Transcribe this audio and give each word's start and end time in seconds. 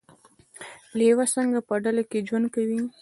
لیوه 0.97 1.25
څنګه 1.35 1.59
په 1.67 1.73
ډله 1.83 2.03
کې 2.09 2.19
ژوند 2.27 2.47
کوي؟ 2.53 2.79